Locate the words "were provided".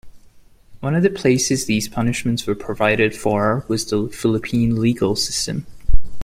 2.47-3.15